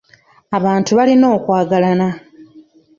Abantu 0.57 0.91
balina 0.97 1.25
okwagalana. 1.37 2.09